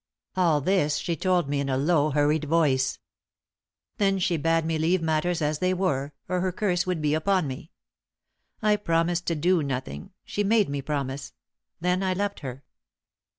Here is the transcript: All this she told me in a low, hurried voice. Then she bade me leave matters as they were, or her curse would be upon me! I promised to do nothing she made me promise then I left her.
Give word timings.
All 0.35 0.61
this 0.61 0.97
she 0.97 1.15
told 1.15 1.47
me 1.47 1.59
in 1.59 1.69
a 1.69 1.77
low, 1.77 2.09
hurried 2.09 2.45
voice. 2.45 2.97
Then 3.99 4.17
she 4.17 4.35
bade 4.35 4.65
me 4.65 4.79
leave 4.79 4.99
matters 4.99 5.43
as 5.43 5.59
they 5.59 5.75
were, 5.75 6.11
or 6.27 6.41
her 6.41 6.51
curse 6.51 6.87
would 6.87 7.03
be 7.03 7.13
upon 7.13 7.45
me! 7.45 7.69
I 8.63 8.77
promised 8.77 9.27
to 9.27 9.35
do 9.35 9.61
nothing 9.61 10.09
she 10.25 10.43
made 10.43 10.69
me 10.69 10.81
promise 10.81 11.33
then 11.79 12.01
I 12.01 12.13
left 12.15 12.39
her. 12.39 12.63